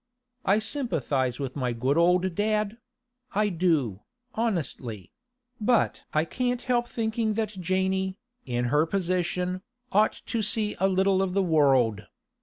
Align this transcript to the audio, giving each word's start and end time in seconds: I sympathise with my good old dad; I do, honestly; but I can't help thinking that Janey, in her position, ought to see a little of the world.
I 0.45 0.57
sympathise 0.57 1.39
with 1.39 1.55
my 1.55 1.73
good 1.73 1.95
old 1.95 2.33
dad; 2.33 2.79
I 3.35 3.49
do, 3.49 4.01
honestly; 4.33 5.11
but 5.59 6.05
I 6.11 6.25
can't 6.25 6.63
help 6.63 6.87
thinking 6.87 7.35
that 7.35 7.49
Janey, 7.49 8.17
in 8.47 8.65
her 8.73 8.87
position, 8.87 9.61
ought 9.91 10.19
to 10.25 10.41
see 10.41 10.75
a 10.79 10.87
little 10.87 11.21
of 11.21 11.35
the 11.35 11.43
world. 11.43 12.07